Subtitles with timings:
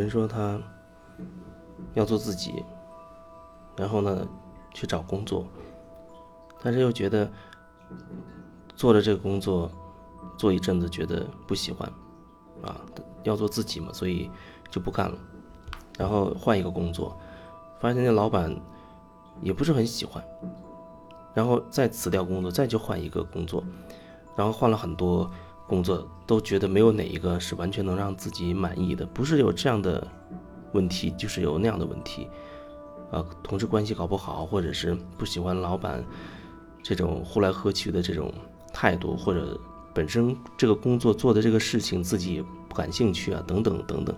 [0.00, 0.58] 人说他
[1.94, 2.64] 要做自己，
[3.76, 4.26] 然后呢
[4.72, 5.46] 去找工作，
[6.62, 7.30] 但是又觉得
[8.74, 9.70] 做了这个工作
[10.38, 11.90] 做一阵子觉得不喜欢，
[12.62, 12.80] 啊，
[13.22, 14.30] 要做自己嘛，所以
[14.70, 15.18] 就不干了，
[15.98, 17.18] 然后换一个工作，
[17.78, 18.54] 发现那老板
[19.42, 20.24] 也不是很喜欢，
[21.34, 23.62] 然后再辞掉工作，再去换一个工作，
[24.36, 25.30] 然后换了很多。
[25.70, 30.04] 工作都觉得没有哪一个是完全能让自己满意的，不是有这样的
[30.72, 32.28] 问题，就是有那样的问题，
[33.12, 36.04] 啊，同事关系搞不好，或者是不喜欢老板
[36.82, 38.34] 这种呼来喝去的这种
[38.72, 39.56] 态度，或者
[39.94, 44.12] 本身这个工作做的这个事情自己不感兴趣啊，等等等等。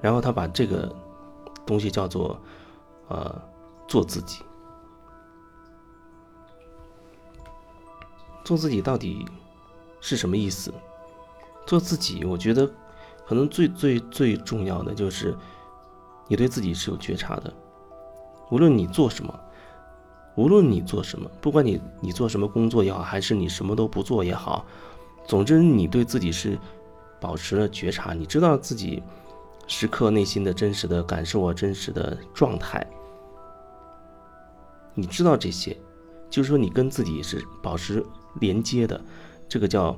[0.00, 0.92] 然后他把这个
[1.64, 2.36] 东西叫做
[3.06, 3.40] 呃
[3.86, 4.42] 做自己，
[8.42, 9.24] 做自己到底。
[10.00, 10.72] 是什么意思？
[11.66, 12.66] 做自己，我觉得
[13.26, 15.36] 可能最最最重要的就是
[16.26, 17.52] 你对自己是有觉察的。
[18.50, 19.38] 无论你做什么，
[20.34, 24.64] 无论你做什么，不管你你做什么工作也好，还是你什么都不做也好，
[25.26, 26.58] 总之你对自己是
[27.20, 29.02] 保持了觉察，你知道自己
[29.66, 32.86] 时刻内心的真实的感受啊，真实的状态，
[34.94, 35.76] 你知道这些，
[36.30, 38.02] 就是说你跟自己是保持
[38.40, 38.98] 连接的。
[39.48, 39.96] 这个叫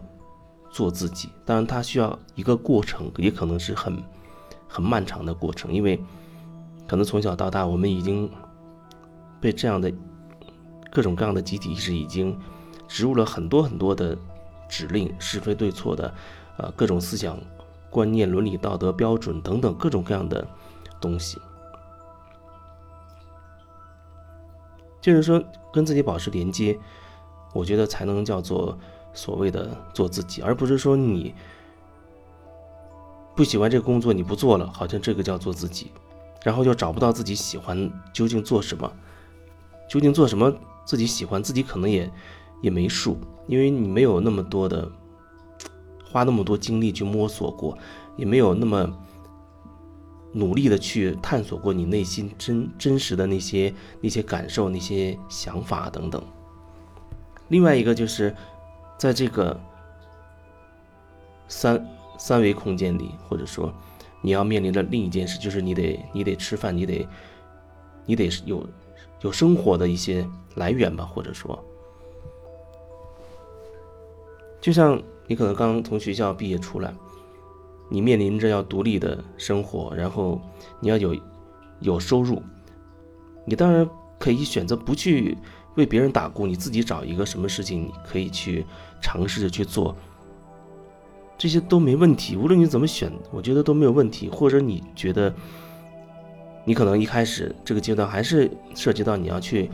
[0.70, 4.00] 做自己，当然它需要一个过程，也可能是很
[4.68, 6.00] 很漫长的过程，因为
[6.86, 8.30] 可能从小到大，我们已经
[9.40, 9.92] 被这样的
[10.92, 12.38] 各种各样的集体意识已经
[12.86, 14.16] 植入了很多很多的
[14.68, 16.14] 指令，是非对错的，
[16.56, 17.36] 呃，各种思想
[17.90, 20.46] 观念、伦理道德标准等等各种各样的
[21.00, 21.40] 东西，
[25.00, 25.42] 就是说
[25.72, 26.78] 跟自己保持连接，
[27.52, 28.78] 我觉得才能叫做。
[29.12, 31.34] 所谓的做自己，而不是说你
[33.36, 35.90] 不喜欢这个工作你不做了，好像这个叫做自己，
[36.44, 38.90] 然后又找不到自己喜欢究竟做什么，
[39.88, 40.54] 究竟做什么
[40.84, 42.10] 自己喜欢，自己可能也
[42.62, 44.90] 也没数，因为你没有那么多的
[46.04, 47.76] 花那么多精力去摸索过，
[48.16, 48.90] 也没有那么
[50.32, 56.22] 努力的去探索过你内心真真实的那些那些感受、那些想法等等。
[57.48, 58.34] 另外一个就是。
[59.00, 59.58] 在这个
[61.48, 61.88] 三
[62.18, 63.72] 三维空间里，或者说
[64.20, 67.08] 你要面临的另一件事，就是你得你得吃饭，你得
[68.04, 68.62] 你得有
[69.22, 71.58] 有生活的一些来源吧，或者说，
[74.60, 76.92] 就像你可能刚从学校毕业出来，
[77.88, 80.38] 你面临着要独立的生活，然后
[80.78, 81.16] 你要有
[81.78, 82.42] 有收入，
[83.46, 83.88] 你当然
[84.18, 85.38] 可以选择不去。
[85.76, 88.66] 为别人打工，你自己找一个什么事情，你可以去
[89.00, 89.94] 尝试着去做，
[91.38, 92.36] 这些都没问题。
[92.36, 94.28] 无论你怎么选，我觉得都没有问题。
[94.28, 95.32] 或者你觉得，
[96.64, 99.70] 你可能一开始这个阶段还是涉及到你要去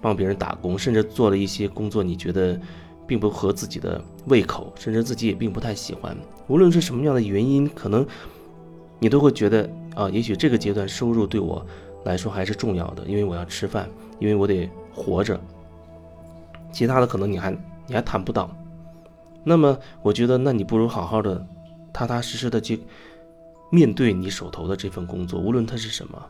[0.00, 2.58] 帮别人打工，甚至做了一些工作，你觉得
[3.06, 6.16] 并不合自己的胃口，甚至自己也并不太喜欢。
[6.48, 8.04] 无论是什么样的原因，可能
[8.98, 11.64] 你都会觉得啊，也许这个阶段收入对我
[12.04, 13.88] 来说还是重要的，因为我要吃饭，
[14.18, 14.68] 因为我得。
[14.94, 15.40] 活着，
[16.70, 17.50] 其他的可能你还
[17.86, 18.48] 你还谈不到。
[19.42, 21.46] 那么，我觉得，那你不如好好的、
[21.92, 22.80] 踏踏实实的去
[23.70, 26.22] 面对你手头的这份工作，无论它是什么。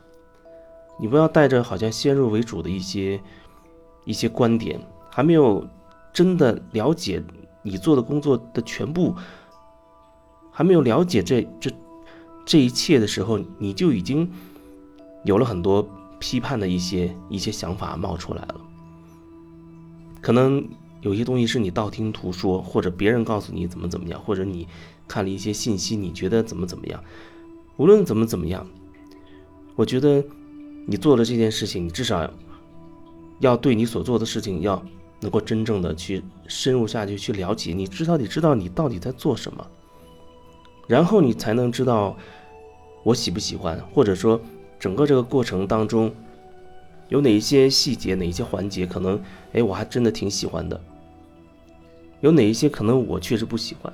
[0.99, 3.21] 你不要带着好像先入为主的一些
[4.03, 5.65] 一些观点，还没有
[6.11, 7.23] 真的了解
[7.61, 9.15] 你做的工作的全部，
[10.51, 11.71] 还没有了解这这
[12.45, 14.29] 这一切的时候，你就已经
[15.23, 15.87] 有了很多。
[16.27, 18.55] 批判的一些一些想法冒出来了，
[20.21, 20.67] 可能
[21.01, 24.67] 有些东西是你道听途说，或者别人告诉你怎么怎么样，或者你
[25.07, 26.99] 看了一些信息，你觉得怎么怎么样。
[27.77, 28.65] 无论怎么怎么样，
[29.75, 30.25] 我觉得
[30.87, 32.27] 你做了这件事情，你至少
[33.39, 34.83] 要对你所做的事情要
[35.21, 39.67] 能够真正的去深入下去去了解，你至少得知道你到底在做什么，
[40.87, 42.17] 然后你才能知道
[43.03, 44.41] 我喜不喜欢，或者说。
[44.79, 46.13] 整个这个过程当中，
[47.09, 49.21] 有哪一些细节，哪一些环节，可能，
[49.53, 50.79] 哎，我还真的挺喜欢的。
[52.21, 53.93] 有哪一些可能我确实不喜欢。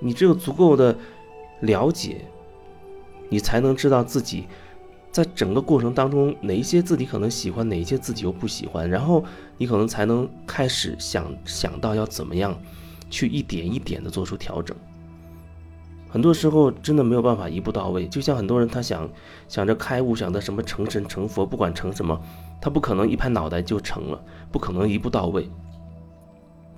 [0.00, 0.96] 你只有足够的
[1.60, 2.24] 了解，
[3.28, 4.44] 你才能知道自己
[5.12, 9.24] 在整个过程当中哪一些自己可能喜欢，哪一些自己又不喜欢，然后
[9.56, 12.60] 你可能才能开始想想到要怎么样
[13.08, 14.76] 去一点一点的做出调整。
[16.14, 19.10] 很多时候真的没有办法一步到位，就像很多人他想
[19.48, 22.16] 想着开悟，想着什么成神成佛，不管成什么，
[22.62, 25.50] 他不可能一拍脑袋就成了，不可能一步到位，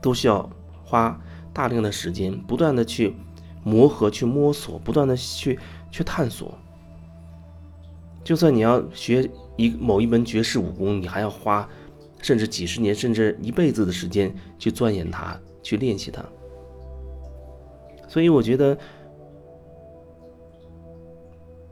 [0.00, 0.48] 都需要
[0.82, 1.20] 花
[1.52, 3.14] 大量的时间，不断的去
[3.62, 5.58] 磨合、去摸索、不断的去
[5.90, 6.54] 去探索。
[8.24, 11.68] 就算你要学一某一门绝世武功，你还要花
[12.22, 16.24] 甚至几十年，甚至一辈子的时间去钻研它、去练习它。
[18.08, 18.78] 所以我觉得，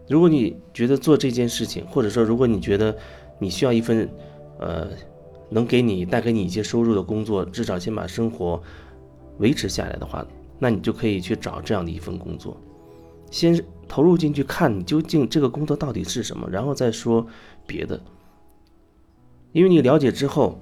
[0.08, 2.96] 如果你觉得做这件事情，或者说如果你觉得
[3.38, 4.08] 你需要一份
[4.58, 4.88] 呃
[5.50, 8.62] 能给你带给你一些收入的工作，至少先把生活
[9.38, 10.26] 维持下来的话，
[10.58, 12.56] 那你就可以去找这样的一份工作，
[13.30, 13.58] 先
[13.88, 17.26] 投入进去看你究竟这个工作到底是什么，然后再说
[17.66, 18.00] 别的。
[19.52, 20.58] 因为你了解之后，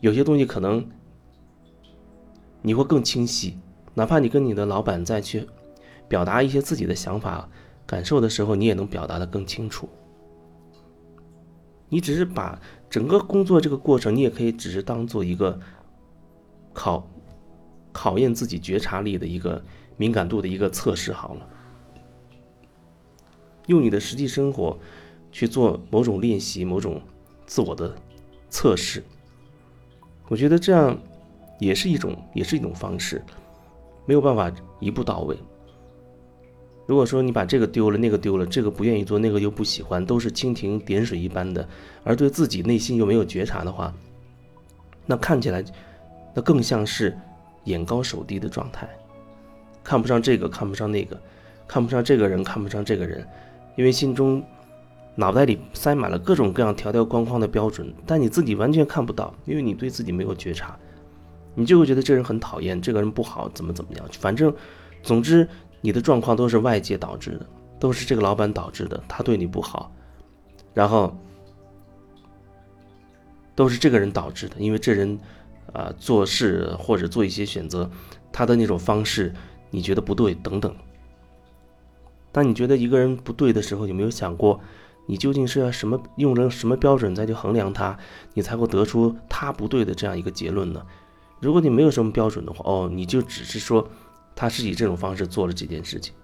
[0.00, 0.84] 有些东西可能
[2.62, 3.58] 你会更清晰。
[3.94, 5.46] 哪怕你跟你的老板再去
[6.08, 7.48] 表达一些自己的想法、
[7.88, 9.88] 感受的时候，你也能表达的更清楚。
[11.88, 15.58] 你只是把整个工作这个过程，你也可以只是当做一个
[16.74, 17.08] 考
[17.92, 19.64] 考验自己觉察力的一个
[19.96, 21.48] 敏感度的一个测试好了。
[23.68, 24.78] 用你的实际生活
[25.32, 27.00] 去做某种练习、某种
[27.46, 27.96] 自我的
[28.50, 29.02] 测试，
[30.28, 30.98] 我觉得这样
[31.58, 33.24] 也是一种，也是一种方式。
[34.04, 35.34] 没有办法一步到位。
[36.88, 41.68] 如果说你把这个丢了，那个丢了，这个不愿意做，那个又不喜欢，都是蜻蜓点水一般的，
[42.02, 43.92] 而对自己内心又没有觉察的话，
[45.04, 45.62] 那看起来，
[46.32, 47.14] 那更像是
[47.64, 48.88] 眼高手低的状态，
[49.84, 51.20] 看不上这个，看不上那个，
[51.66, 53.22] 看不上这个人，看不上这个人，
[53.76, 54.42] 因为心中
[55.14, 60.74] 脑袋里塞满了各种各样条条框框的标准，但你自己完全看不到，因为你对自己没有觉察。
[61.54, 64.06] 你就会觉得这人很讨厌，这个人不好，怎么怎么样？
[64.20, 64.54] 反正，
[65.02, 65.46] 总之，
[65.80, 67.46] 你的状况都是外界导致的，
[67.78, 69.92] 都是这个老板导致的，他对你不好，
[70.74, 71.16] 然后
[73.54, 75.18] 都是这个人导致的，因为这人
[75.72, 77.90] 啊做事或者做一些选择，
[78.32, 79.32] 他的那种方式
[79.70, 80.74] 你觉得不对等等。
[82.30, 84.60] 当你觉得一个人不对的时候，有没有想过，
[85.06, 87.98] 你究竟是要什么用了什么标准再去衡量他，
[88.34, 90.84] 你才会得出他不对的这样一个结论呢？
[91.40, 93.88] 如果你没有什么标准的话，哦，你就只是说，
[94.38, 96.14] 他是以这种方式做了这件事情，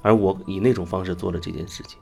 [0.00, 1.98] 而我以那种方式做了这件事情。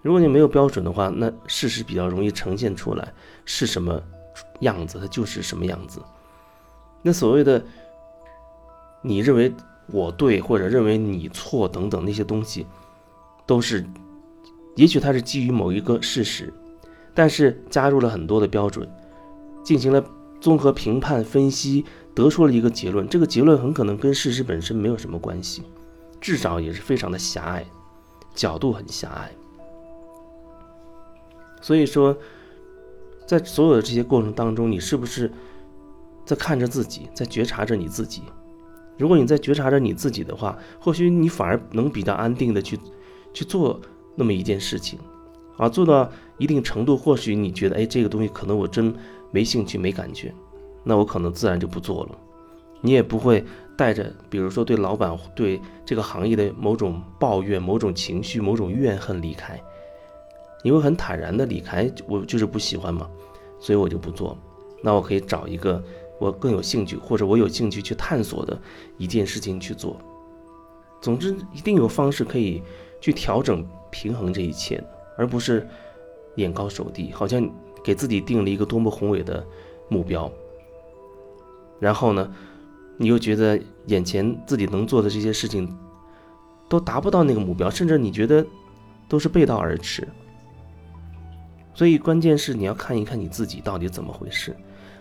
[0.00, 3.12] 如果你没有标准的话，那事实比较容易呈现出来
[3.44, 4.00] 是什么
[4.60, 6.00] 样子，它就是什么样子。
[7.02, 7.60] 那所谓的
[9.02, 9.52] 你认为
[9.88, 12.64] 我对或者认为你错等等那些东西，
[13.44, 13.84] 都是，
[14.76, 16.54] 也许它是基于某一个事实，
[17.12, 18.88] 但是加入了很多的标准，
[19.64, 20.04] 进行了。
[20.38, 21.82] 综合评判分析，
[22.16, 23.06] 得出了一个结论。
[23.08, 25.62] 这个结论很可能跟事实本身没有什么关系，
[26.20, 27.64] 至少也是非常的狭隘，
[28.34, 29.30] 角度很狭隘。
[31.60, 32.16] 所以说，
[33.26, 35.30] 在所有的这些过程当中，你是不是
[36.24, 38.22] 在看着自己，在觉察着你自己？
[38.96, 42.78] 如果你在觉察着你自己的话，或许你反而能比较安定的去
[43.34, 43.78] 去做
[44.14, 44.98] 那么一件事情，
[45.58, 48.94] 啊，做到一定程度，或许你觉得，哎，这个东西可能我真。
[49.32, 50.32] 没兴趣、没感觉，
[50.88, 52.10] 那我可能自然就不做了。
[52.80, 53.44] 你也不会
[53.76, 59.60] 带着，比如说对老板、对这个行业的某种抱怨、某种情绪、某种怨恨离开，
[60.62, 61.92] 你会很坦然的离开。
[62.06, 63.10] 我就是不喜欢嘛，
[63.58, 64.38] 所以我就不做。
[64.80, 65.82] 那我可以找一个
[66.20, 68.56] 我更有兴趣或者我有兴趣去探索的
[68.96, 69.96] 一件事情去做。
[71.02, 72.62] 总之，一定有方式可以
[73.00, 74.82] 去调整、平衡这一切，
[75.18, 75.66] 而不是
[76.36, 77.50] 眼高手低，好像。
[77.84, 79.46] 给自己定了一个多么宏伟的
[79.88, 80.28] 目标，
[81.78, 82.32] 然后呢，
[82.96, 85.72] 你又觉得眼前自己能做的这些事情
[86.68, 88.44] 都达不到那个目标，甚至你觉得
[89.08, 90.06] 都是背道而驰。
[91.74, 94.56] 所以关键是你要看一看你自己到底怎么回事，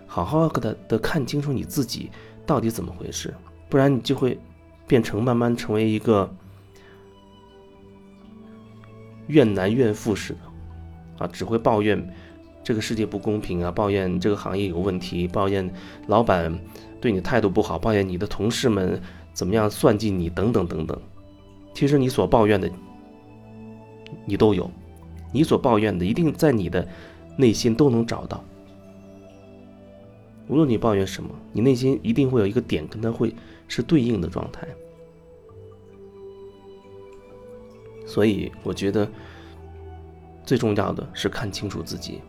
[0.06, 2.12] 好好的的看清楚你自己
[2.46, 3.34] 到底怎么回事，
[3.70, 4.38] 不然你就会
[4.86, 6.30] 变成慢慢成为一个
[9.28, 10.40] 怨男怨妇似的
[11.20, 12.14] 啊，只会抱怨。
[12.66, 13.72] 这个世界不公平啊！
[13.72, 15.72] 抱怨这个行业有问题，抱怨
[16.08, 16.60] 老板
[17.00, 19.00] 对你态度不好，抱怨你的同事们
[19.34, 21.00] 怎么样算计你，等等等等。
[21.76, 22.68] 其实你所抱怨的，
[24.26, 24.68] 你都有，
[25.32, 26.88] 你所抱怨的一定在你的
[27.38, 28.44] 内心都能找到。
[30.48, 33.32] 无论你抱怨什么，你内心一定会有一个点跟它会
[33.68, 34.68] 是对应的状态。
[38.08, 39.08] 所以我觉得
[40.44, 42.22] 最重要的是看清楚自己。